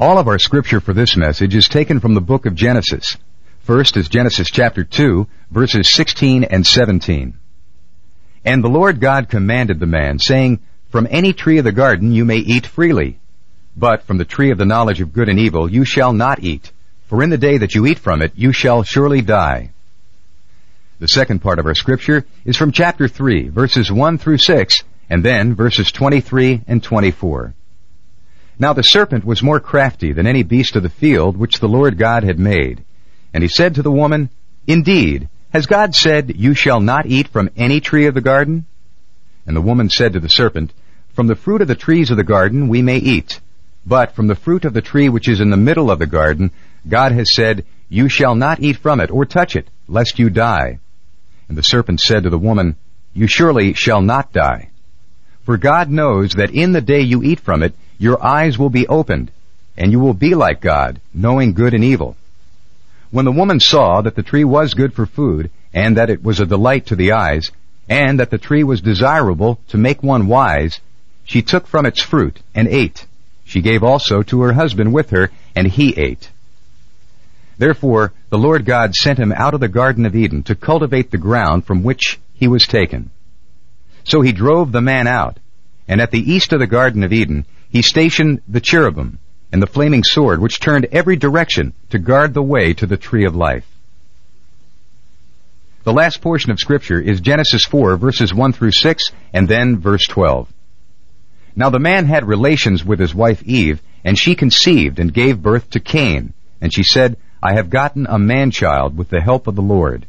[0.00, 3.16] All of our scripture for this message is taken from the book of Genesis.
[3.60, 7.34] First is Genesis chapter 2, verses 16 and 17.
[8.44, 10.58] And the Lord God commanded the man, saying,
[10.90, 13.20] From any tree of the garden you may eat freely,
[13.76, 16.72] but from the tree of the knowledge of good and evil you shall not eat,
[17.06, 19.70] for in the day that you eat from it you shall surely die.
[20.98, 25.24] The second part of our scripture is from chapter 3, verses 1 through 6, and
[25.24, 27.54] then verses 23 and 24.
[28.58, 31.98] Now the serpent was more crafty than any beast of the field which the Lord
[31.98, 32.84] God had made.
[33.32, 34.30] And he said to the woman,
[34.66, 38.66] Indeed, has God said, You shall not eat from any tree of the garden?
[39.46, 40.72] And the woman said to the serpent,
[41.14, 43.40] From the fruit of the trees of the garden we may eat.
[43.86, 46.50] But from the fruit of the tree which is in the middle of the garden,
[46.88, 50.78] God has said, You shall not eat from it, or touch it, lest you die.
[51.48, 52.76] And the serpent said to the woman,
[53.12, 54.70] You surely shall not die.
[55.44, 58.86] For God knows that in the day you eat from it, your eyes will be
[58.86, 59.30] opened,
[59.76, 62.16] and you will be like God, knowing good and evil.
[63.10, 66.40] When the woman saw that the tree was good for food, and that it was
[66.40, 67.50] a delight to the eyes,
[67.88, 70.80] and that the tree was desirable to make one wise,
[71.24, 73.06] she took from its fruit and ate.
[73.44, 76.30] She gave also to her husband with her, and he ate.
[77.58, 81.18] Therefore the Lord God sent him out of the Garden of Eden to cultivate the
[81.18, 83.10] ground from which he was taken.
[84.04, 85.38] So he drove the man out,
[85.86, 89.18] and at the east of the Garden of Eden he stationed the cherubim
[89.50, 93.24] and the flaming sword, which turned every direction to guard the way to the tree
[93.24, 93.66] of life.
[95.82, 100.06] The last portion of Scripture is Genesis 4, verses 1 through 6, and then verse
[100.06, 100.48] 12.
[101.56, 105.68] Now the man had relations with his wife Eve, and she conceived and gave birth
[105.70, 106.32] to Cain.
[106.60, 110.06] And she said, I have gotten a man-child with the help of the Lord.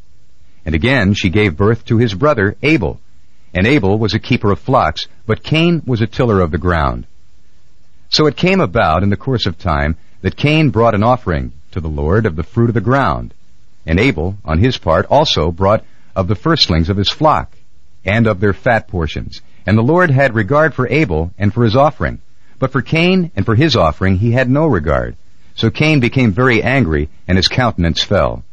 [0.67, 3.00] And again she gave birth to his brother Abel.
[3.55, 7.07] And Abel was a keeper of flocks, but Cain was a tiller of the ground.
[8.16, 11.81] So it came about in the course of time that Cain brought an offering to
[11.81, 13.33] the Lord of the fruit of the ground.
[13.85, 15.83] And Abel, on his part, also brought
[16.16, 17.51] of the firstlings of his flock,
[18.06, 19.41] and of their fat portions.
[19.66, 22.22] And the Lord had regard for Abel and for his offering.
[22.57, 25.18] But for Cain and for his offering he had no regard.
[25.56, 28.45] So Cain became very angry, and his countenance fell.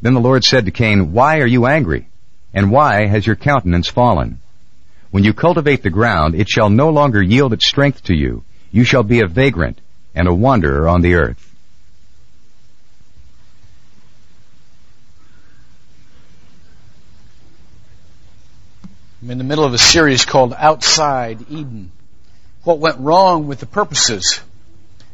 [0.00, 2.06] Then the Lord said to Cain, Why are you angry?
[2.54, 4.38] And why has your countenance fallen?
[5.10, 8.44] When you cultivate the ground, it shall no longer yield its strength to you.
[8.72, 9.78] You shall be a vagrant
[10.14, 11.46] and a wanderer on the earth.
[19.22, 21.90] I'm in the middle of a series called Outside Eden.
[22.64, 24.40] What went wrong with the purposes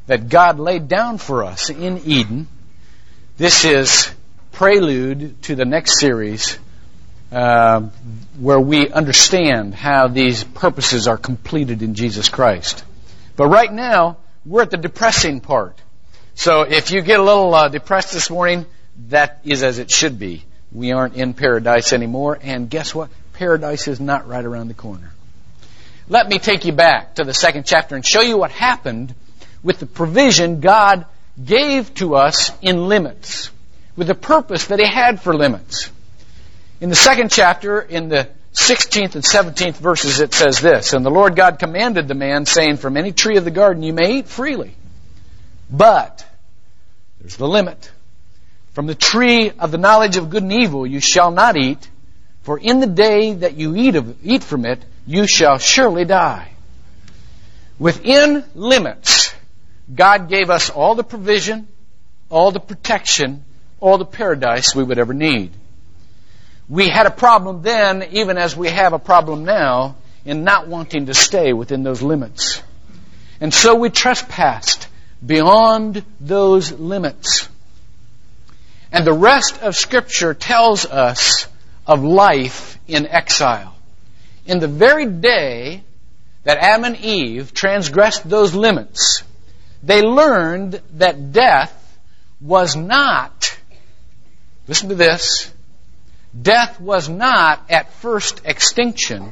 [0.06, 2.46] that God laid down for us in Eden.
[3.36, 4.10] This is
[4.52, 6.58] prelude to the next series
[7.32, 7.80] uh,
[8.38, 12.84] where we understand how these purposes are completed in Jesus Christ.
[13.36, 15.80] But right now, we're at the depressing part.
[16.34, 18.66] So if you get a little uh, depressed this morning,
[19.08, 20.44] that is as it should be.
[20.72, 23.10] We aren't in paradise anymore, and guess what?
[23.34, 25.12] Paradise is not right around the corner.
[26.08, 29.14] Let me take you back to the second chapter and show you what happened
[29.62, 31.04] with the provision God
[31.42, 33.50] gave to us in limits,
[33.96, 35.90] with the purpose that He had for limits.
[36.80, 41.10] In the second chapter, in the 16th and 17th verses, it says this, And the
[41.10, 44.28] Lord God commanded the man, saying, From any tree of the garden you may eat
[44.28, 44.74] freely.
[45.70, 46.26] But,
[47.20, 47.92] there's the limit.
[48.72, 51.88] From the tree of the knowledge of good and evil you shall not eat,
[52.42, 56.50] for in the day that you eat, of, eat from it, you shall surely die.
[57.78, 59.34] Within limits,
[59.94, 61.68] God gave us all the provision,
[62.30, 63.44] all the protection,
[63.80, 65.52] all the paradise we would ever need.
[66.68, 71.06] We had a problem then, even as we have a problem now, in not wanting
[71.06, 72.60] to stay within those limits.
[73.40, 74.88] And so we trespassed
[75.24, 77.48] beyond those limits.
[78.90, 81.46] And the rest of Scripture tells us
[81.86, 83.74] of life in exile.
[84.46, 85.82] In the very day
[86.44, 89.22] that Adam and Eve transgressed those limits,
[89.82, 91.72] they learned that death
[92.40, 93.56] was not,
[94.66, 95.52] listen to this,
[96.42, 99.30] death was not at first extinction,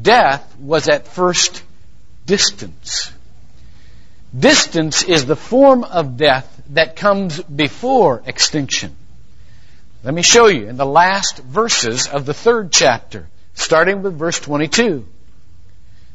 [0.00, 1.62] death was at first
[2.26, 3.12] distance.
[4.38, 8.94] Distance is the form of death that comes before extinction.
[10.04, 14.38] Let me show you in the last verses of the third chapter, starting with verse
[14.38, 15.06] 22.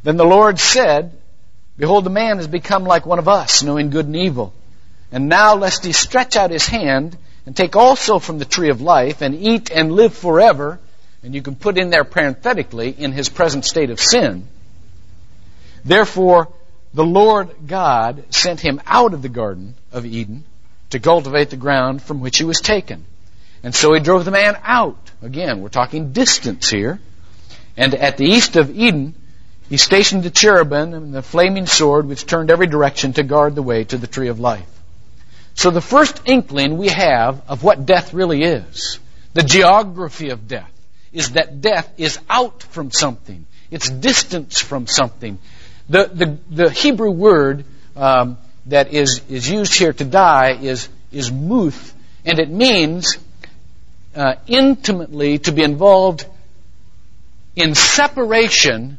[0.03, 1.11] Then the Lord said,
[1.77, 4.53] Behold, the man has become like one of us, knowing good and evil.
[5.11, 8.81] And now lest he stretch out his hand and take also from the tree of
[8.81, 10.79] life and eat and live forever,
[11.23, 14.47] and you can put in there parenthetically, in his present state of sin.
[15.83, 16.49] Therefore,
[16.93, 20.45] the Lord God sent him out of the Garden of Eden
[20.91, 23.05] to cultivate the ground from which he was taken.
[23.63, 25.11] And so he drove the man out.
[25.21, 26.99] Again, we're talking distance here.
[27.75, 29.15] And at the east of Eden,
[29.69, 33.63] he stationed the cherubim and the flaming sword which turned every direction to guard the
[33.63, 34.69] way to the tree of life.
[35.55, 38.99] So the first inkling we have of what death really is,
[39.33, 40.71] the geography of death,
[41.11, 43.45] is that death is out from something.
[43.69, 45.39] It's distance from something.
[45.89, 47.65] The, the, the Hebrew word
[47.95, 51.93] um, that is, is used here to die is, is muth,
[52.25, 53.17] and it means
[54.15, 56.25] uh, intimately to be involved
[57.55, 58.97] in separation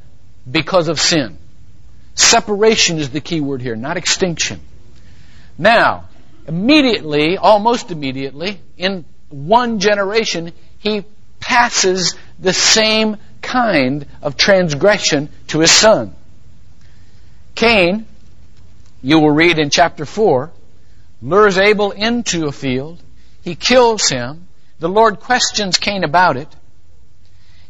[0.48, 1.38] because of sin.
[2.14, 4.60] Separation is the key word here, not extinction.
[5.58, 6.04] Now,
[6.46, 11.04] immediately, almost immediately, in one generation, he
[11.40, 16.14] passes the same kind of transgression to his son.
[17.54, 18.06] Cain,
[19.02, 20.50] you will read in chapter 4,
[21.22, 23.02] lures Abel into a field.
[23.42, 24.48] He kills him.
[24.78, 26.48] The Lord questions Cain about it.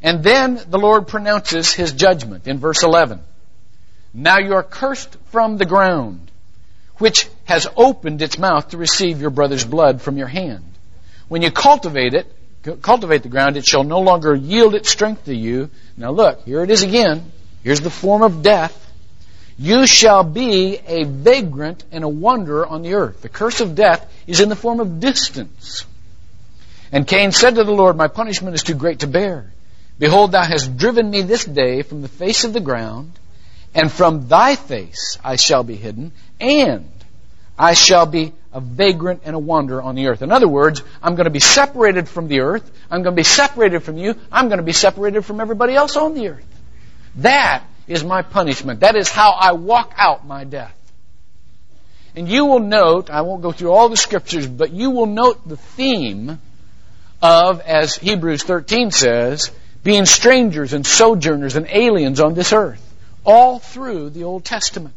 [0.02, 3.20] And then the Lord pronounces his judgment in verse 11.
[4.12, 6.30] Now you are cursed from the ground,
[6.98, 10.64] which has opened its mouth to receive your brother's blood from your hand.
[11.28, 12.26] When you cultivate it,
[12.82, 15.70] cultivate the ground, it shall no longer yield its strength to you.
[15.96, 17.32] Now look, here it is again.
[17.62, 18.80] Here's the form of death.
[19.58, 23.22] You shall be a vagrant and a wanderer on the earth.
[23.22, 25.86] The curse of death is in the form of distance.
[26.90, 29.52] And Cain said to the Lord, My punishment is too great to bear.
[29.98, 33.12] Behold, thou hast driven me this day from the face of the ground,
[33.74, 36.88] and from thy face I shall be hidden, and
[37.58, 40.22] I shall be a vagrant and a wanderer on the earth.
[40.22, 42.70] In other words, I'm going to be separated from the earth.
[42.90, 44.14] I'm going to be separated from you.
[44.30, 46.46] I'm going to be separated from everybody else on the earth.
[47.16, 48.80] That is my punishment.
[48.80, 50.74] That is how I walk out my death.
[52.16, 55.46] And you will note, I won't go through all the scriptures, but you will note
[55.48, 56.40] the theme
[57.20, 59.50] of, as Hebrews 13 says,
[59.82, 62.80] being strangers and sojourners and aliens on this earth,
[63.24, 64.94] all through the Old Testament.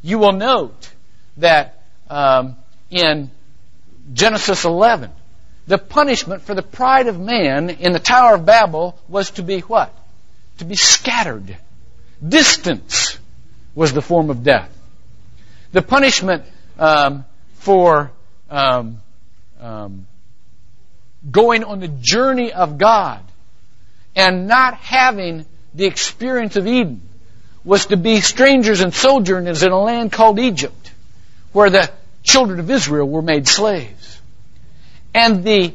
[0.00, 0.90] You will note
[1.38, 2.56] that um,
[2.90, 3.30] in
[4.12, 5.10] Genesis 11,
[5.66, 9.60] the punishment for the pride of man in the Tower of Babel was to be
[9.60, 9.94] what?
[10.58, 11.56] To be scattered.
[12.26, 13.18] Distance
[13.74, 14.70] was the form of death.
[15.72, 16.44] The punishment
[16.78, 17.24] um,
[17.54, 18.10] for
[18.50, 19.00] um,
[19.60, 20.06] um,
[21.30, 23.22] going on the journey of God
[24.16, 25.44] and not having
[25.74, 27.02] the experience of Eden
[27.64, 30.92] was to be strangers and sojourners in a land called Egypt,
[31.52, 31.90] where the
[32.22, 34.20] children of Israel were made slaves.
[35.14, 35.74] And the,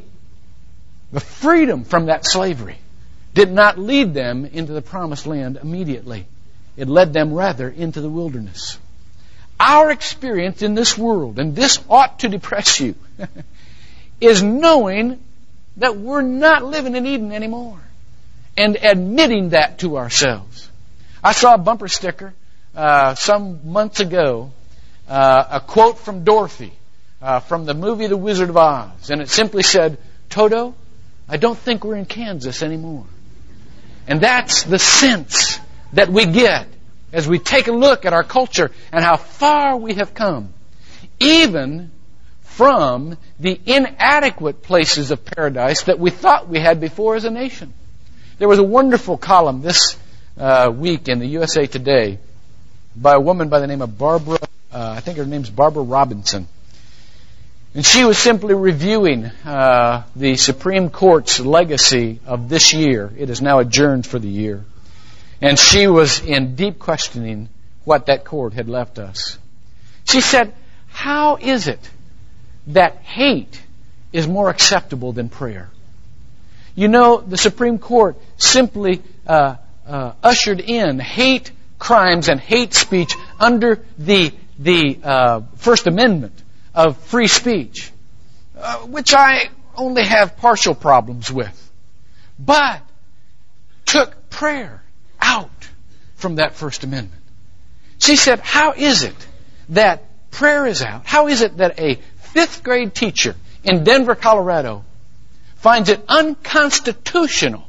[1.12, 2.78] the freedom from that slavery
[3.34, 6.26] did not lead them into the promised land immediately.
[6.76, 8.78] It led them rather into the wilderness.
[9.58, 12.94] Our experience in this world, and this ought to depress you,
[14.20, 15.20] is knowing
[15.76, 17.80] that we're not living in Eden anymore
[18.56, 20.68] and admitting that to ourselves.
[21.22, 22.34] I saw a bumper sticker
[22.76, 24.52] uh, some months ago,
[25.08, 26.72] uh, a quote from Dorothy
[27.20, 29.98] uh, from the movie The Wizard of Oz, and it simply said,
[30.28, 30.74] Toto,
[31.28, 33.06] I don't think we're in Kansas anymore.
[34.06, 35.58] And that's the sense
[35.94, 36.66] that we get
[37.12, 40.52] as we take a look at our culture and how far we have come,
[41.18, 41.90] even
[42.42, 47.72] from the inadequate places of paradise that we thought we had before as a nation.
[48.38, 49.96] There was a wonderful column this
[50.36, 52.18] uh, week in the USA Today
[52.94, 54.38] by a woman by the name of Barbara,
[54.74, 56.48] uh, I think her name's Barbara Robinson.
[57.74, 63.10] And she was simply reviewing uh, the Supreme Court's legacy of this year.
[63.16, 64.64] It is now adjourned for the year.
[65.40, 67.48] And she was in deep questioning
[67.84, 69.38] what that court had left us.
[70.06, 70.52] She said,
[70.88, 71.90] How is it
[72.68, 73.60] that hate
[74.12, 75.68] is more acceptable than prayer?
[76.74, 83.14] You know, the Supreme Court simply uh, uh, ushered in hate crimes and hate speech
[83.38, 86.40] under the the uh, First Amendment
[86.74, 87.90] of free speech,
[88.58, 91.72] uh, which I only have partial problems with,
[92.38, 92.80] but
[93.84, 94.82] took prayer
[95.20, 95.68] out
[96.16, 97.22] from that First Amendment.
[97.98, 99.16] She said, "How is it
[99.70, 101.06] that prayer is out?
[101.06, 104.84] How is it that a fifth grade teacher in Denver, Colorado,
[105.56, 107.66] finds it unconstitutional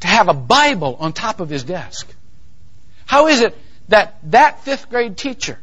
[0.00, 2.08] to have a Bible on top of his desk.
[3.06, 3.56] How is it
[3.88, 5.58] that that fifth grade teacher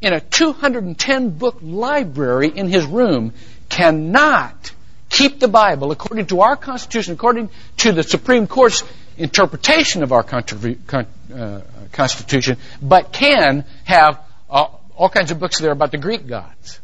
[0.00, 3.32] in a 210 book library in his room
[3.68, 4.72] cannot
[5.08, 8.84] keep the Bible according to our Constitution, according to the Supreme Court's
[9.16, 11.62] interpretation of our uh,
[11.92, 16.80] Constitution, but can have uh, all kinds of books there about the Greek gods.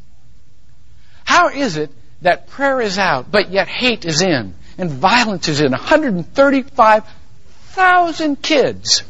[1.25, 1.91] How is it
[2.23, 5.71] that prayer is out, but yet hate is in, and violence is in?
[5.71, 9.05] 135,000 kids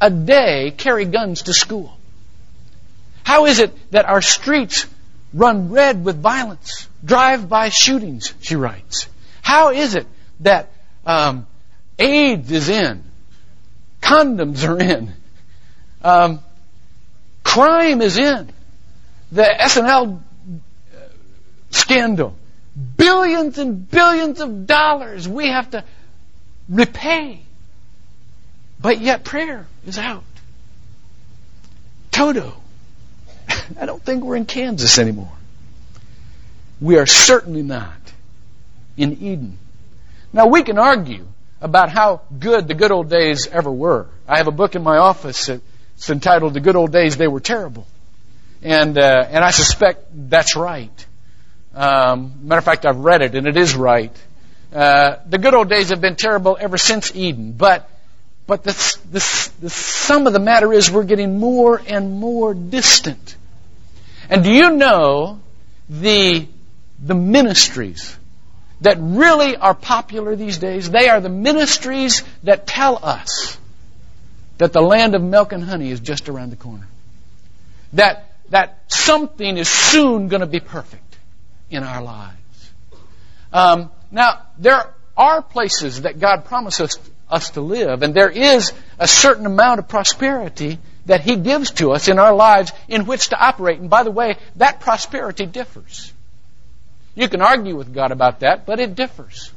[0.00, 1.96] a day carry guns to school.
[3.30, 4.88] How is it that our streets
[5.32, 9.08] run red with violence, drive-by shootings, she writes?
[9.40, 10.08] How is it
[10.40, 10.72] that
[11.06, 11.46] um,
[11.96, 13.04] AIDS is in,
[14.02, 15.12] condoms are in,
[16.02, 16.40] um,
[17.44, 18.50] crime is in,
[19.30, 20.20] the S&L
[21.70, 22.36] scandal,
[22.96, 25.84] billions and billions of dollars we have to
[26.68, 27.42] repay,
[28.80, 30.24] but yet prayer is out.
[32.10, 32.59] Toto.
[33.78, 35.32] I don't think we're in Kansas anymore.
[36.80, 37.92] We are certainly not
[38.96, 39.58] in Eden.
[40.32, 41.26] Now we can argue
[41.60, 44.06] about how good the good old days ever were.
[44.26, 47.40] I have a book in my office that's entitled "The Good Old Days They Were
[47.40, 47.86] Terrible,"
[48.62, 51.06] and uh, and I suspect that's right.
[51.74, 54.16] Um, matter of fact, I've read it and it is right.
[54.74, 57.88] Uh, the good old days have been terrible ever since Eden, but
[58.46, 58.72] but the,
[59.12, 63.36] the, the sum of the matter is we're getting more and more distant.
[64.30, 65.40] And do you know
[65.90, 66.48] the
[67.02, 68.16] the ministries
[68.80, 73.58] that really are popular these days, they are the ministries that tell us
[74.58, 76.86] that the land of milk and honey is just around the corner.
[77.94, 81.18] That, that something is soon going to be perfect
[81.70, 82.70] in our lives.
[83.52, 89.06] Um, now, there are places that God promises us to live, and there is a
[89.06, 90.78] certain amount of prosperity
[91.10, 93.80] that He gives to us in our lives in which to operate.
[93.80, 96.12] And by the way, that prosperity differs.
[97.16, 99.50] You can argue with God about that, but it differs.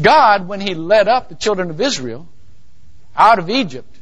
[0.00, 2.28] God, when He led up the children of Israel
[3.16, 3.96] out of Egypt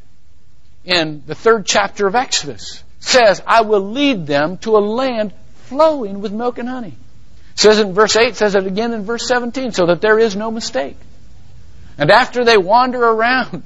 [0.84, 5.32] in the third chapter of Exodus, says, I will lead them to a land
[5.66, 6.94] flowing with milk and honey.
[7.54, 10.50] says in verse 8, says it again in verse 17, so that there is no
[10.50, 10.96] mistake.
[11.96, 13.62] And after they wander around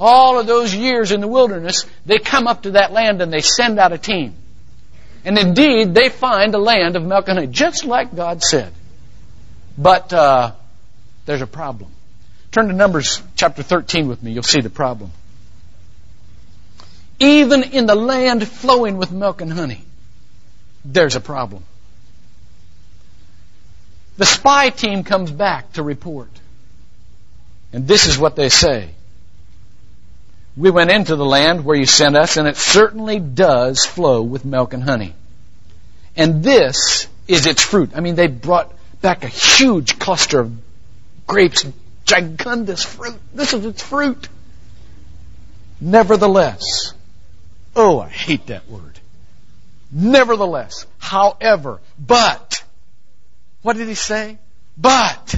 [0.00, 3.42] all of those years in the wilderness, they come up to that land and they
[3.42, 4.34] send out a team.
[5.24, 8.72] And indeed, they find a land of milk and honey, just like God said.
[9.76, 10.52] But uh,
[11.26, 11.90] there's a problem.
[12.50, 14.32] Turn to Numbers chapter 13 with me.
[14.32, 15.12] You'll see the problem.
[17.20, 19.84] Even in the land flowing with milk and honey,
[20.82, 21.62] there's a problem.
[24.16, 26.30] The spy team comes back to report.
[27.74, 28.90] And this is what they say.
[30.56, 34.44] We went into the land where you sent us, and it certainly does flow with
[34.44, 35.14] milk and honey.
[36.16, 37.90] And this is its fruit.
[37.94, 40.52] I mean, they brought back a huge cluster of
[41.26, 41.64] grapes,
[42.04, 43.18] gigantous fruit.
[43.32, 44.28] This is its fruit.
[45.80, 46.92] Nevertheless,
[47.74, 48.98] oh, I hate that word.
[49.92, 52.62] Nevertheless, however, but,
[53.62, 54.38] what did he say?
[54.76, 55.34] But,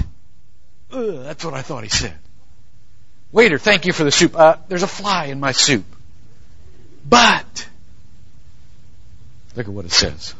[0.91, 2.17] ugh, that's what I thought he said.
[3.33, 4.37] Waiter, thank you for the soup.
[4.37, 5.85] Uh, there's a fly in my soup.
[7.07, 7.67] But,
[9.55, 10.33] look at what it says.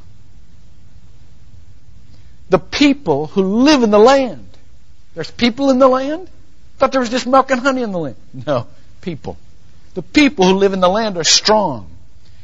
[2.50, 4.48] The people who live in the land.
[5.16, 6.30] There's people in the land?
[6.78, 8.16] thought there was just milk and honey in the land.
[8.46, 8.68] No,
[9.02, 9.38] people.
[9.94, 11.90] The people who live in the land are strong,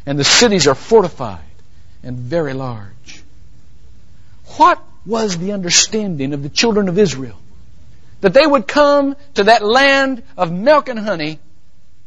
[0.05, 1.41] and the cities are fortified
[2.03, 3.21] and very large.
[4.57, 7.37] What was the understanding of the children of Israel?
[8.21, 11.39] That they would come to that land of milk and honey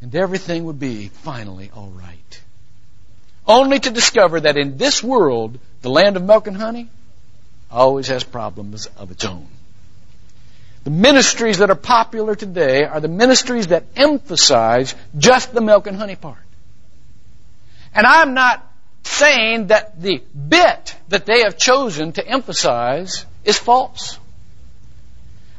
[0.03, 2.41] and everything would be finally all right.
[3.47, 6.89] Only to discover that in this world, the land of milk and honey
[7.71, 9.47] always has problems of its own.
[10.85, 15.97] The ministries that are popular today are the ministries that emphasize just the milk and
[15.97, 16.39] honey part.
[17.95, 18.69] And I'm not
[19.05, 24.19] saying that the bit that they have chosen to emphasize is false.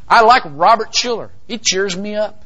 [0.08, 1.30] I like Robert Schuller.
[1.48, 2.44] He cheers me up.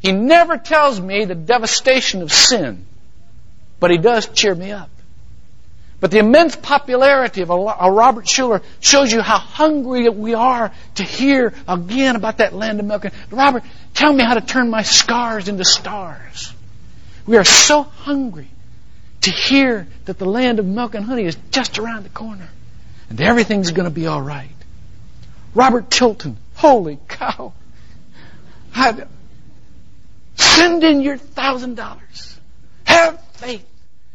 [0.00, 2.86] He never tells me the devastation of sin,
[3.80, 4.90] but he does cheer me up.
[6.00, 11.02] But the immense popularity of a Robert Schuller shows you how hungry we are to
[11.02, 13.04] hear again about that land of milk.
[13.04, 13.36] And honey.
[13.36, 13.62] Robert,
[13.94, 16.52] tell me how to turn my scars into stars.
[17.26, 18.48] We are so hungry
[19.22, 22.48] to hear that the land of milk and honey is just around the corner
[23.10, 24.48] and everything's going to be all right.
[25.58, 26.36] Robert Tilton.
[26.54, 27.52] Holy cow.
[28.76, 29.08] I'd
[30.36, 32.38] send in your thousand dollars.
[32.84, 33.66] Have faith.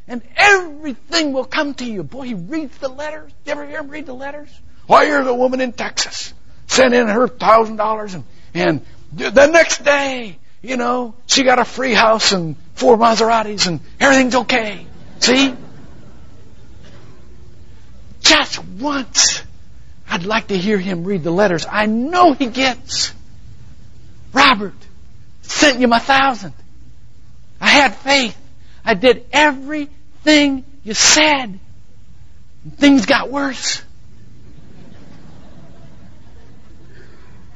[0.07, 2.03] And everything will come to you.
[2.03, 3.29] Boy, he reads the letters.
[3.45, 4.47] You ever hear him read the letters?
[4.53, 6.33] Oh, Why, here's a woman in Texas.
[6.67, 8.23] Sent in her thousand dollars and,
[8.53, 13.81] and The next day, you know, she got a free house and four Maseratis and
[13.99, 14.87] everything's okay.
[15.19, 15.53] See?
[18.21, 19.43] Just once,
[20.13, 23.11] I'd like to hear him read the letters I know he gets.
[24.31, 24.75] Robert,
[25.41, 26.53] sent you my thousand.
[27.59, 28.37] I had faith.
[28.85, 31.59] I did everything you said.
[32.77, 33.81] Things got worse.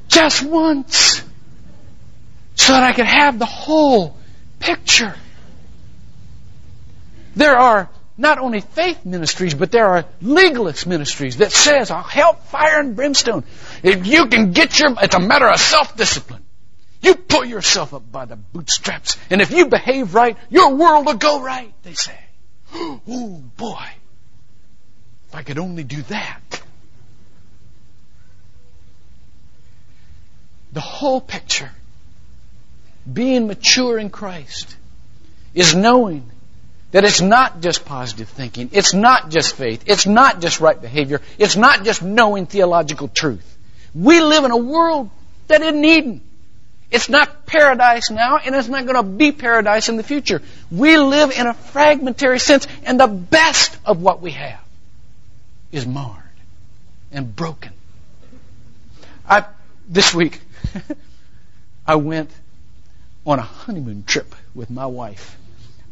[0.07, 1.21] Just once.
[2.55, 4.17] So that I could have the whole
[4.57, 5.13] picture.
[7.35, 7.87] There are
[8.17, 12.95] not only faith ministries, but there are legalist ministries that says, I'll help fire and
[12.95, 13.43] brimstone.
[13.83, 16.43] If you can get your, it's a matter of self-discipline.
[17.01, 21.13] You pull yourself up by the bootstraps, and if you behave right, your world will
[21.13, 22.17] go right, they say.
[23.07, 23.85] Oh boy.
[25.29, 26.61] If I could only do that.
[30.73, 31.71] The whole picture,
[33.11, 34.75] being mature in Christ,
[35.53, 36.29] is knowing
[36.91, 41.21] that it's not just positive thinking, it's not just faith, it's not just right behavior,
[41.37, 43.57] it's not just knowing theological truth.
[43.93, 45.09] We live in a world
[45.47, 46.21] that isn't Eden.
[46.89, 50.41] It's not paradise now, and it's not going to be paradise in the future.
[50.71, 54.61] We live in a fragmentary sense, and the best of what we have
[55.73, 56.23] is marred
[57.11, 57.73] and broken.
[59.27, 59.45] I,
[59.89, 60.39] this week,
[61.87, 62.31] I went
[63.25, 65.37] on a honeymoon trip with my wife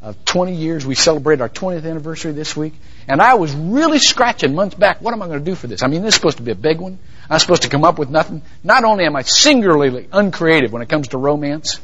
[0.05, 0.85] of 20 years.
[0.85, 2.74] We celebrate our 20th anniversary this week.
[3.07, 5.01] And I was really scratching months back.
[5.01, 5.81] What am I going to do for this?
[5.81, 7.00] I mean, this is supposed to be a big one.
[7.27, 8.43] I'm supposed to come up with nothing.
[8.63, 11.79] Not only am I singularly uncreative when it comes to romance,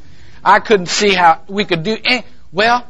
[0.45, 1.97] I couldn't see how we could do.
[2.03, 2.85] Any, well,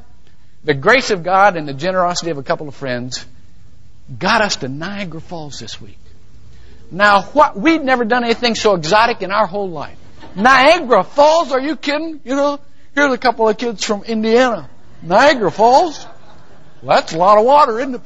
[0.65, 3.25] the grace of God and the generosity of a couple of friends
[4.19, 5.97] got us to Niagara Falls this week.
[6.91, 9.97] Now, what we'd never done anything so exotic in our whole life.
[10.35, 11.53] Niagara Falls?
[11.53, 12.19] Are you kidding?
[12.25, 12.59] You know,
[12.95, 14.69] here's a couple of kids from Indiana.
[15.01, 16.05] Niagara Falls?
[16.81, 18.01] Well, that's a lot of water, isn't it?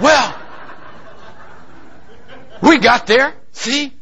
[0.00, 0.38] Well,
[2.62, 3.34] we got there.
[3.52, 3.92] See?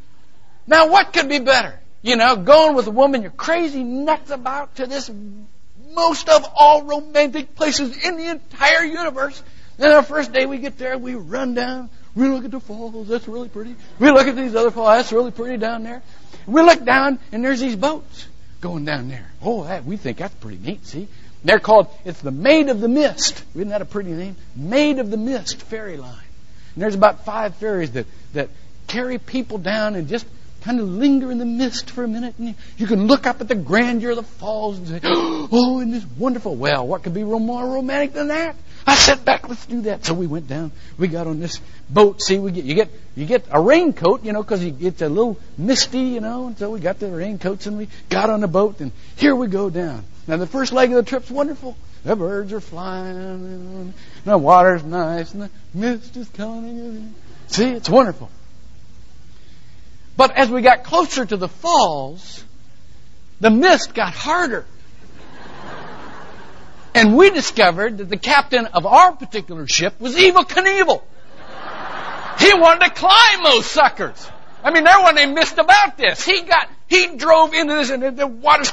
[0.66, 1.79] Now what could be better?
[2.03, 5.11] You know, going with a woman you're crazy nuts about to this
[5.94, 9.42] most of all romantic places in the entire universe.
[9.77, 13.09] Then our first day we get there, we run down, we look at the falls,
[13.09, 13.75] that's really pretty.
[13.98, 16.03] We look at these other falls, that's really pretty down there.
[16.46, 18.27] We look down and there's these boats
[18.61, 19.31] going down there.
[19.42, 21.09] Oh, that, we think that's pretty neat, see?
[21.44, 23.44] They're called, it's the Maid of the Mist.
[23.54, 24.37] Isn't that a pretty name?
[24.57, 26.24] Maid of the Mist ferry line.
[26.74, 28.48] And there's about five ferries that, that
[28.87, 30.26] carry people down and just
[30.62, 32.35] kind of linger in the mist for a minute.
[32.38, 35.80] And you, you can look up at the grandeur of the falls and say, oh,
[35.80, 36.57] isn't this wonderful?
[36.57, 38.57] Well, what could be more romantic than that?
[38.87, 40.04] I sat back, let's do that.
[40.04, 40.72] So we went down.
[40.98, 42.22] We got on this boat.
[42.22, 45.38] See, we get you get you get a raincoat, you know, because it's a little
[45.57, 46.48] misty, you know.
[46.48, 49.46] And so we got the raincoats and we got on the boat and here we
[49.46, 50.04] go down.
[50.26, 51.76] Now the first leg of the trip's wonderful.
[52.04, 57.14] The birds are flying, and the water's nice, and the mist is coming.
[57.46, 58.30] See, it's wonderful.
[60.16, 62.44] But as we got closer to the falls,
[63.40, 64.66] the mist got harder.
[66.94, 71.02] And we discovered that the captain of our particular ship was Evel Knievel.
[72.38, 74.30] He wanted to climb those suckers.
[74.62, 76.24] I mean, there wasn't any mist about this.
[76.24, 78.73] He got, he drove into this and the water's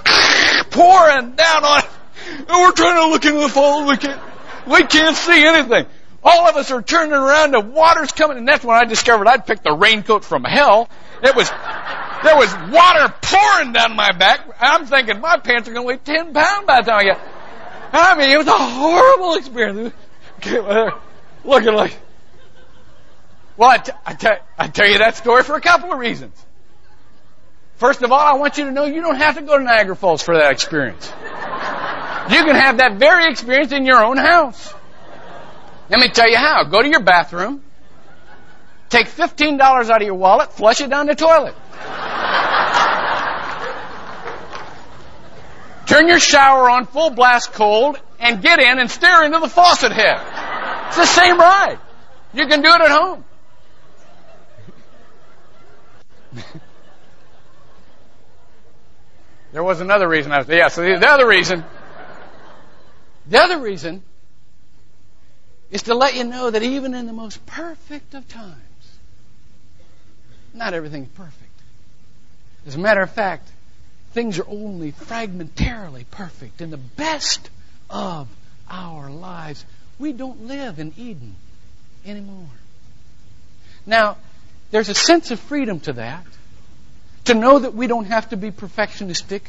[0.70, 1.90] pouring down on it.
[2.38, 3.90] And we're trying to look into the falls.
[3.90, 4.22] We can't,
[4.68, 5.86] we can't see anything.
[6.24, 7.52] All of us are turning around.
[7.52, 10.88] The water's coming, and that's when I discovered I'd picked the raincoat from hell.
[11.24, 14.48] It was, there was water pouring down my back.
[14.60, 17.20] I'm thinking my pants are going to weigh 10 pounds by the time I get,
[17.94, 19.94] I mean, it was a horrible experience.
[21.44, 21.98] Looking like,
[23.58, 26.34] well, I, t- I, t- I tell you that story for a couple of reasons.
[27.82, 29.96] First of all, I want you to know you don't have to go to Niagara
[29.96, 31.08] Falls for that experience.
[31.08, 34.72] You can have that very experience in your own house.
[35.90, 36.64] Let me tell you how.
[36.66, 37.64] Go to your bathroom,
[38.90, 41.56] take $15 out of your wallet, flush it down the toilet.
[45.88, 49.92] Turn your shower on full blast cold and get in and stare into the faucet
[49.92, 50.22] head.
[50.90, 51.80] It's the same ride.
[52.32, 53.26] You can do it at home.
[59.52, 61.64] There was another reason I was, yeah, so the other reason,
[63.28, 64.02] the other reason
[65.70, 68.58] is to let you know that even in the most perfect of times,
[70.54, 71.38] not everything's perfect.
[72.66, 73.50] As a matter of fact,
[74.14, 76.62] things are only fragmentarily perfect.
[76.62, 77.50] In the best
[77.90, 78.28] of
[78.70, 79.66] our lives,
[79.98, 81.36] we don't live in Eden
[82.06, 82.48] anymore.
[83.86, 84.18] Now,
[84.72, 86.26] there's a sense of freedom to that
[87.26, 89.42] To know that we don't have to be perfectionistic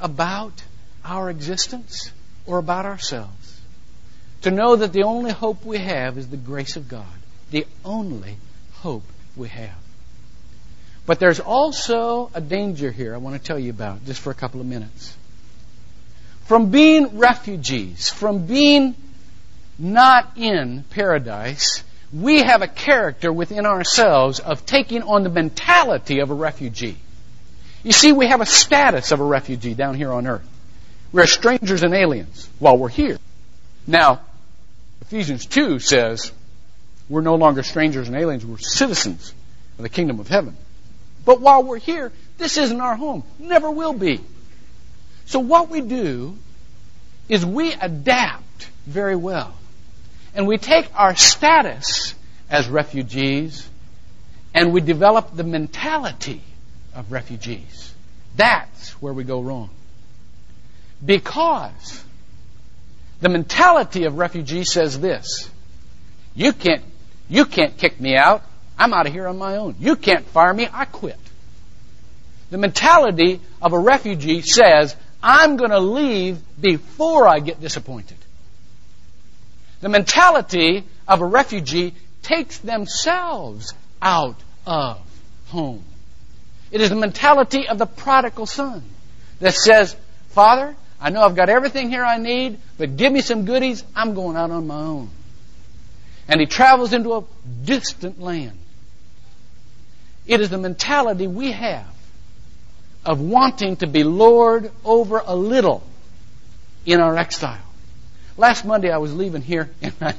[0.00, 0.62] about
[1.04, 2.12] our existence
[2.46, 3.60] or about ourselves.
[4.42, 7.04] To know that the only hope we have is the grace of God.
[7.50, 8.36] The only
[8.72, 9.04] hope
[9.36, 9.76] we have.
[11.06, 14.34] But there's also a danger here I want to tell you about just for a
[14.34, 15.16] couple of minutes.
[16.44, 18.94] From being refugees, from being
[19.78, 26.30] not in paradise, we have a character within ourselves of taking on the mentality of
[26.30, 26.96] a refugee.
[27.82, 30.46] You see, we have a status of a refugee down here on earth.
[31.12, 33.18] We're strangers and aliens while we're here.
[33.86, 34.20] Now,
[35.02, 36.30] Ephesians 2 says
[37.08, 39.34] we're no longer strangers and aliens, we're citizens
[39.78, 40.56] of the kingdom of heaven.
[41.24, 43.24] But while we're here, this isn't our home.
[43.38, 44.20] Never will be.
[45.26, 46.36] So what we do
[47.28, 49.54] is we adapt very well.
[50.34, 52.14] And we take our status
[52.48, 53.68] as refugees
[54.54, 56.42] and we develop the mentality
[56.94, 57.94] of refugees.
[58.36, 59.70] That's where we go wrong.
[61.04, 62.04] Because
[63.20, 65.50] the mentality of refugees says this
[66.34, 66.82] you can't,
[67.28, 68.42] you can't kick me out.
[68.78, 69.76] I'm out of here on my own.
[69.78, 70.68] You can't fire me.
[70.72, 71.18] I quit.
[72.50, 78.16] The mentality of a refugee says, I'm going to leave before I get disappointed.
[79.80, 85.00] The mentality of a refugee takes themselves out of
[85.48, 85.84] home.
[86.70, 88.82] It is the mentality of the prodigal son
[89.40, 89.96] that says,
[90.28, 93.82] Father, I know I've got everything here I need, but give me some goodies.
[93.96, 95.10] I'm going out on my own.
[96.28, 97.24] And he travels into a
[97.64, 98.58] distant land.
[100.26, 101.86] It is the mentality we have
[103.04, 105.82] of wanting to be Lord over a little
[106.86, 107.58] in our exile.
[108.36, 110.14] Last Monday I was leaving here and I,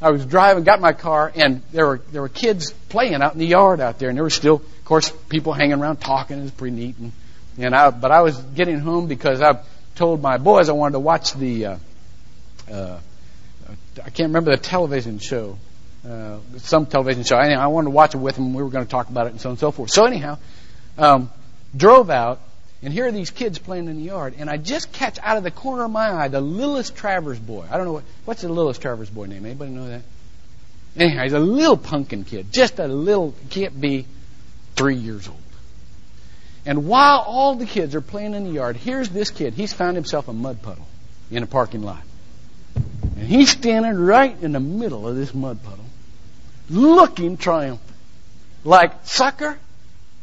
[0.00, 3.40] I was driving, got my car, and there were there were kids playing out in
[3.40, 6.42] the yard out there, and there were still, course, people hanging around talking.
[6.42, 7.12] Was pretty neat, and
[7.58, 9.60] and I but I was getting home because I
[9.94, 11.76] told my boys I wanted to watch the uh,
[12.72, 12.98] uh,
[14.02, 15.58] I can't remember the television show,
[16.08, 17.36] uh, some television show.
[17.36, 18.54] Anyhow, I wanted to watch it with them.
[18.54, 19.90] We were going to talk about it and so on and so forth.
[19.90, 20.38] So anyhow,
[20.96, 21.30] um,
[21.76, 22.40] drove out,
[22.82, 25.42] and here are these kids playing in the yard, and I just catch out of
[25.42, 27.66] the corner of my eye the littlest Travers boy.
[27.70, 29.44] I don't know what what's the littlest Travers boy name.
[29.44, 30.02] Anybody know that?
[30.96, 34.06] Anyhow, he's a little pumpkin kid, just a little can't be
[34.78, 35.36] three years old.
[36.64, 39.54] And while all the kids are playing in the yard, here's this kid.
[39.54, 40.86] He's found himself a mud puddle
[41.30, 42.02] in a parking lot.
[42.74, 45.84] And he's standing right in the middle of this mud puddle,
[46.70, 47.96] looking triumphant.
[48.64, 49.58] Like, sucker,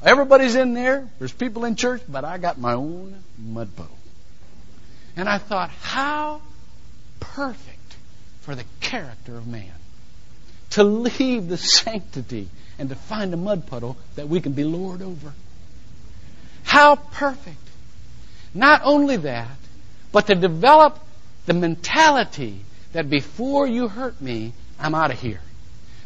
[0.01, 3.97] everybody's in there, there's people in church, but I got my own mud puddle.
[5.17, 6.41] And I thought, how
[7.19, 7.95] perfect
[8.41, 9.71] for the character of man
[10.75, 15.01] to leave the sanctity and to find a mud puddle that we can be Lord
[15.01, 15.31] over.
[16.65, 17.55] How perfect.
[18.53, 19.57] Not only that,
[20.11, 20.99] but to develop
[21.45, 22.59] the mentality
[22.91, 25.39] that before you hurt me, I'm out of here.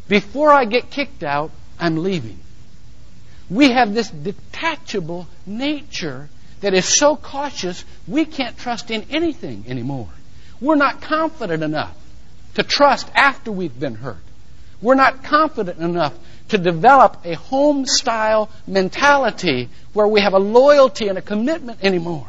[0.06, 2.38] Before I get kicked out, I'm leaving.
[3.50, 6.28] We have this detachable nature
[6.60, 10.10] that is so cautious we can't trust in anything anymore.
[10.60, 11.96] We're not confident enough
[12.54, 14.22] to trust after we've been hurt.
[14.82, 16.14] We're not confident enough
[16.48, 22.26] to develop a home style mentality where we have a loyalty and a commitment anymore.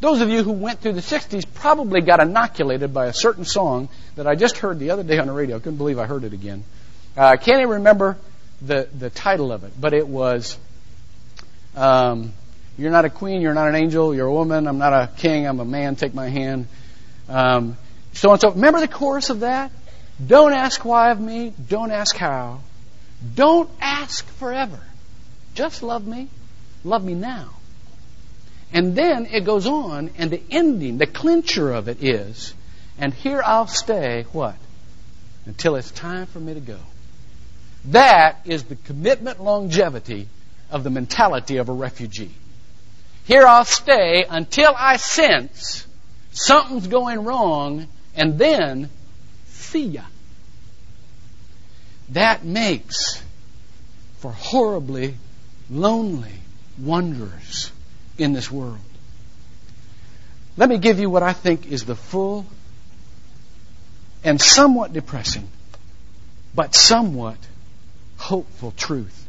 [0.00, 3.88] Those of you who went through the 60s probably got inoculated by a certain song
[4.16, 5.56] that I just heard the other day on the radio.
[5.56, 6.64] I couldn't believe I heard it again.
[7.16, 8.16] Uh, I can't even remember
[8.60, 10.58] the, the title of it, but it was
[11.76, 12.32] um,
[12.78, 15.46] You're not a queen, you're not an angel, you're a woman, I'm not a king,
[15.46, 16.66] I'm a man, take my hand.
[17.28, 17.76] Um,
[18.12, 18.50] so and so.
[18.50, 19.70] Remember the chorus of that?
[20.24, 22.60] Don't ask why of me, don't ask how.
[23.34, 24.80] Don't ask forever.
[25.54, 26.28] Just love me.
[26.84, 27.50] Love me now.
[28.72, 32.54] And then it goes on, and the ending, the clincher of it is,
[32.98, 34.56] and here I'll stay, what?
[35.44, 36.78] Until it's time for me to go.
[37.86, 40.28] That is the commitment longevity
[40.70, 42.34] of the mentality of a refugee.
[43.24, 45.86] Here I'll stay until I sense
[46.32, 48.88] something's going wrong, and then
[49.80, 50.02] ya
[52.12, 53.22] that makes
[54.18, 55.14] for horribly
[55.70, 56.34] lonely
[56.78, 57.70] wanderers
[58.18, 58.78] in this world.
[60.56, 62.46] Let me give you what I think is the full
[64.22, 65.48] and somewhat depressing,
[66.54, 67.38] but somewhat
[68.18, 69.26] hopeful truth.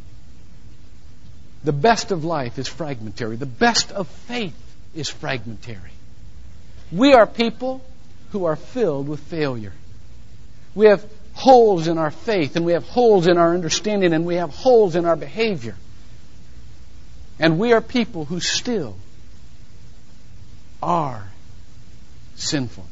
[1.64, 3.38] The best of life is fragmentary.
[3.38, 5.92] The best of faith is fragmentary.
[6.92, 7.82] We are people
[8.32, 9.74] who are filled with failure.
[10.76, 14.36] We have holes in our faith and we have holes in our understanding and we
[14.36, 15.76] have holes in our behavior.
[17.40, 18.96] And we are people who still
[20.82, 21.28] are
[22.36, 22.86] sinful.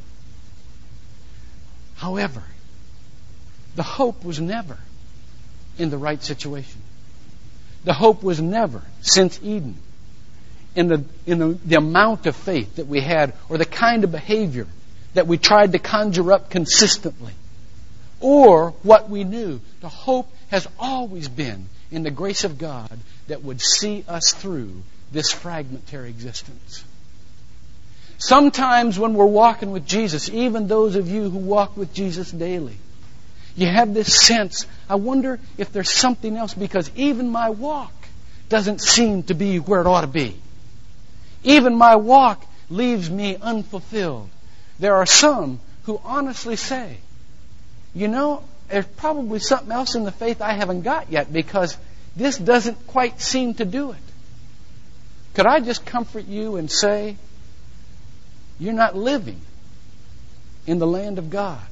[1.96, 2.44] However,
[3.76, 4.78] the hope was never
[5.78, 6.82] in the right situation.
[7.84, 9.76] The hope was never since Eden
[10.76, 14.12] in the, in the, the amount of faith that we had or the kind of
[14.12, 14.68] behavior
[15.14, 17.34] that we tried to conjure up consistently
[18.22, 19.60] or what we knew.
[19.82, 24.84] The hope has always been in the grace of God that would see us through
[25.12, 26.84] this fragmentary existence.
[28.18, 32.78] Sometimes when we're walking with Jesus, even those of you who walk with Jesus daily,
[33.56, 37.92] you have this sense, I wonder if there's something else because even my walk
[38.48, 40.36] doesn't seem to be where it ought to be.
[41.44, 44.30] Even my walk leaves me unfulfilled.
[44.80, 46.98] There are some who honestly say,
[47.94, 51.78] you know, there's probably something else in the faith I haven't got yet because
[52.16, 53.98] this doesn't quite seem to do it.
[55.34, 57.16] Could I just comfort you and say,
[58.60, 59.42] you're not living
[60.68, 61.66] in the land of God.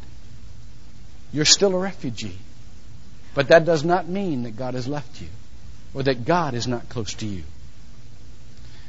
[1.32, 2.38] You're still a refugee.
[3.36, 5.28] But that does not mean that God has left you
[5.94, 7.44] or that God is not close to you.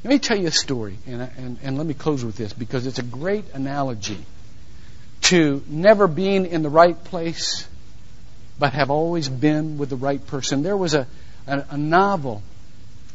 [0.02, 2.86] Let me tell you a story, and, and, and let me close with this because
[2.86, 4.18] it's a great analogy
[5.22, 7.66] to never being in the right place,
[8.58, 10.62] but have always been with the right person.
[10.62, 11.06] There was a,
[11.46, 12.42] a, a novel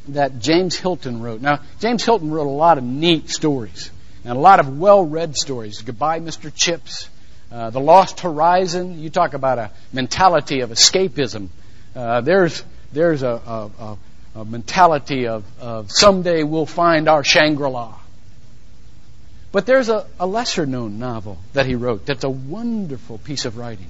[0.10, 1.42] that James Hilton wrote.
[1.42, 3.92] Now, James Hilton wrote a lot of neat stories
[4.24, 5.82] and a lot of well read stories.
[5.82, 6.52] Goodbye, Mr.
[6.54, 7.10] Chips.
[7.52, 9.00] Uh, the Lost Horizon.
[9.00, 11.50] You talk about a mentality of escapism.
[11.96, 13.98] Uh, there's there's a, a,
[14.36, 17.94] a mentality of, of someday we'll find our Shangri La.
[19.56, 23.56] But there's a, a lesser known novel that he wrote that's a wonderful piece of
[23.56, 23.88] writing.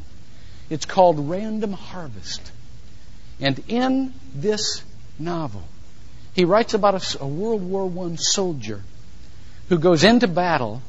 [0.69, 2.51] It's called Random Harvest.
[3.39, 4.83] And in this
[5.17, 5.63] novel,
[6.35, 8.83] he writes about a, a World War I soldier
[9.69, 10.83] who goes into battle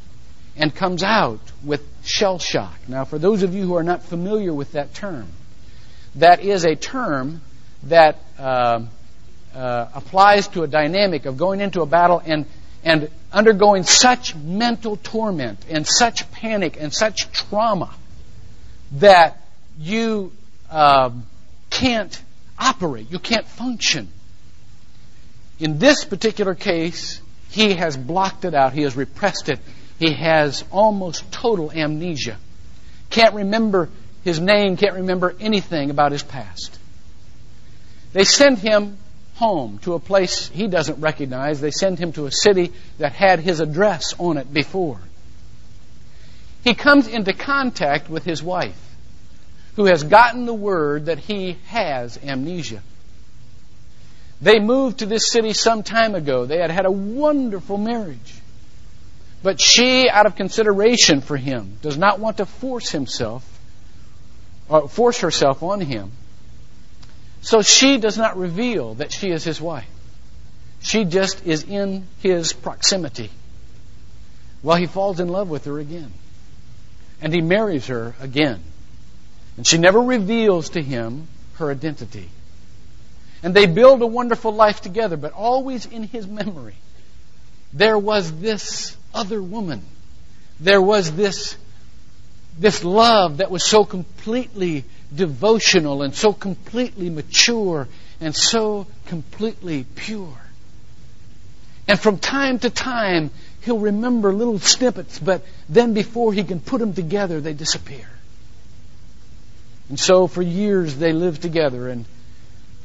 [0.59, 2.79] and comes out with shell shock.
[2.87, 5.29] Now, for those of you who are not familiar with that term,
[6.17, 7.41] that is a term
[7.85, 8.83] that uh,
[9.55, 12.45] uh, applies to a dynamic of going into a battle and
[12.87, 17.93] and undergoing such mental torment and such panic and such trauma
[18.93, 19.43] that
[19.77, 20.31] you
[20.71, 21.27] um,
[21.69, 22.23] can't
[22.57, 24.07] operate, you can't function.
[25.59, 27.21] In this particular case,
[27.51, 29.59] he has blocked it out, he has repressed it,
[29.99, 32.37] he has almost total amnesia.
[33.11, 33.89] Can't remember
[34.23, 36.79] his name, can't remember anything about his past.
[38.13, 38.97] They send him
[39.37, 41.61] home to a place he doesn't recognize.
[41.61, 44.99] They send him to a city that had his address on it before.
[46.65, 48.81] He comes into contact with his wife,
[49.77, 52.83] who has gotten the word that he has amnesia.
[54.41, 56.47] They moved to this city some time ago.
[56.47, 58.35] They had had a wonderful marriage.
[59.43, 63.45] But she, out of consideration for him, does not want to force himself,
[64.69, 66.11] or force herself on him
[67.47, 69.87] so she does not reveal that she is his wife.
[70.81, 73.31] She just is in his proximity.
[74.65, 76.11] Well, he falls in love with her again.
[77.23, 78.61] And he marries her again.
[79.57, 82.29] And she never reveals to him her identity.
[83.45, 86.75] And they build a wonderful life together, but always in his memory.
[87.73, 89.83] There was this other woman.
[90.59, 91.57] There was this,
[92.59, 97.89] this love that was so completely devotional and so completely mature
[98.21, 100.37] and so completely pure.
[101.89, 103.31] And from time to time,
[103.63, 108.09] he'll remember little snippets, but then before he can put them together, they disappear.
[109.89, 112.07] And so for years they live together, and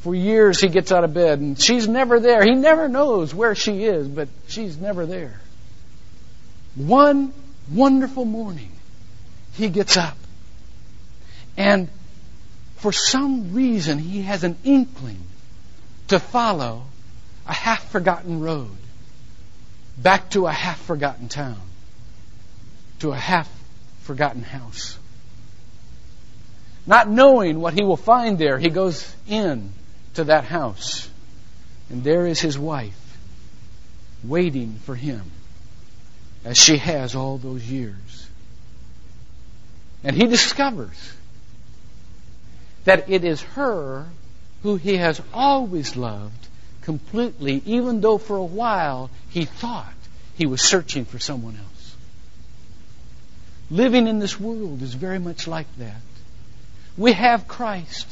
[0.01, 2.43] for years he gets out of bed, and she's never there.
[2.43, 5.39] He never knows where she is, but she's never there.
[6.75, 7.33] One
[7.71, 8.71] wonderful morning,
[9.53, 10.17] he gets up,
[11.57, 11.89] and
[12.81, 15.21] for some reason, he has an inkling
[16.07, 16.81] to follow
[17.45, 18.75] a half forgotten road
[19.99, 21.61] back to a half forgotten town,
[22.97, 23.47] to a half
[24.01, 24.97] forgotten house.
[26.87, 29.73] Not knowing what he will find there, he goes in
[30.15, 31.07] to that house.
[31.91, 33.19] And there is his wife
[34.23, 35.21] waiting for him
[36.43, 38.27] as she has all those years.
[40.03, 41.13] And he discovers
[42.85, 44.07] that it is her
[44.63, 46.47] who he has always loved
[46.81, 49.93] completely, even though for a while he thought
[50.35, 51.95] he was searching for someone else.
[53.69, 56.01] Living in this world is very much like that.
[56.97, 58.07] We have Christ,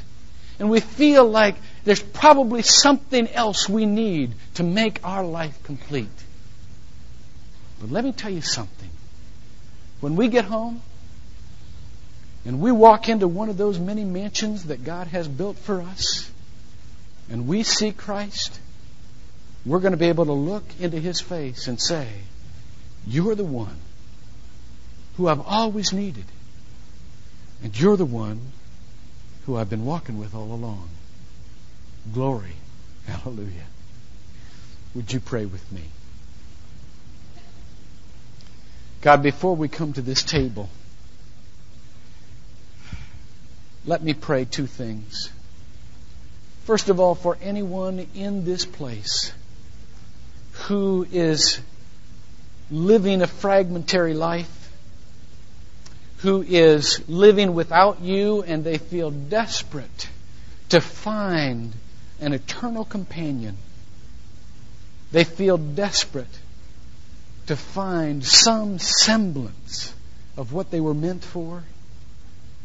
[0.59, 1.55] And we feel like
[1.85, 6.07] there's probably something else we need to make our life complete.
[7.79, 8.89] But let me tell you something.
[10.01, 10.81] When we get home
[12.49, 16.31] and we walk into one of those many mansions that God has built for us
[17.29, 18.59] and we see Christ,
[19.67, 22.07] we're going to be able to look into His face and say,
[23.05, 23.77] You're the one
[25.15, 26.25] who I've always needed.
[27.61, 28.41] And you're the one
[29.45, 30.89] who I've been walking with all along.
[32.11, 32.55] Glory.
[33.05, 33.67] Hallelujah.
[34.95, 35.83] Would you pray with me?
[39.01, 40.67] God, before we come to this table,
[43.85, 45.29] let me pray two things.
[46.65, 49.31] First of all, for anyone in this place
[50.67, 51.59] who is
[52.69, 54.71] living a fragmentary life,
[56.17, 60.09] who is living without you and they feel desperate
[60.69, 61.73] to find
[62.19, 63.57] an eternal companion.
[65.11, 66.39] They feel desperate
[67.47, 69.93] to find some semblance
[70.37, 71.63] of what they were meant for.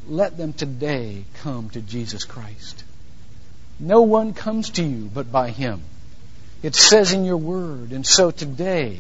[0.08, 2.84] Let them today come to Jesus Christ.
[3.80, 5.82] No one comes to you but by Him.
[6.62, 7.92] It says in your word.
[7.92, 8.98] And so today,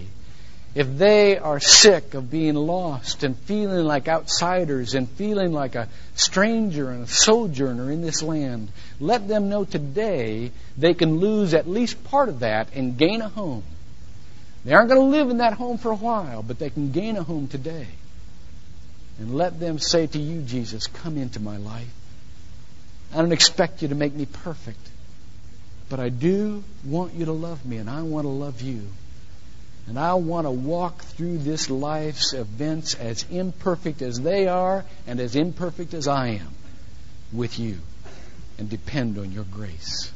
[0.74, 5.88] if they are sick of being lost and feeling like outsiders and feeling like a
[6.14, 11.68] stranger and a sojourner in this land, let them know today they can lose at
[11.68, 13.62] least part of that and gain a home.
[14.64, 17.16] They aren't going to live in that home for a while, but they can gain
[17.16, 17.86] a home today.
[19.18, 21.92] And let them say to you, Jesus, come into my life.
[23.12, 24.80] I don't expect you to make me perfect,
[25.88, 28.82] but I do want you to love me, and I want to love you.
[29.86, 35.20] And I want to walk through this life's events as imperfect as they are and
[35.20, 36.48] as imperfect as I am
[37.32, 37.78] with you
[38.58, 40.10] and depend on your grace.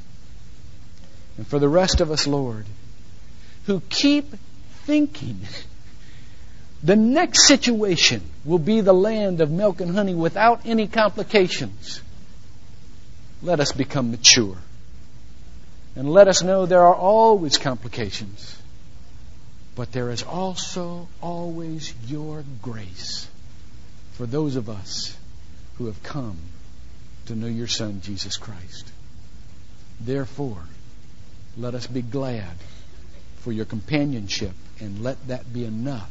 [1.36, 2.64] And for the rest of us, Lord,
[3.66, 4.34] who keep
[4.84, 5.40] thinking
[6.82, 12.00] the next situation will be the land of milk and honey without any complications,
[13.42, 14.56] let us become mature.
[15.96, 18.58] And let us know there are always complications
[19.78, 23.28] but there is also always your grace
[24.14, 25.16] for those of us
[25.76, 26.36] who have come
[27.26, 28.90] to know your Son, Jesus Christ.
[30.00, 30.64] Therefore,
[31.56, 32.56] let us be glad
[33.36, 36.10] for your companionship and let that be enough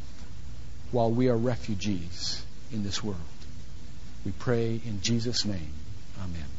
[0.90, 3.20] while we are refugees in this world.
[4.24, 5.72] We pray in Jesus' name.
[6.18, 6.57] Amen.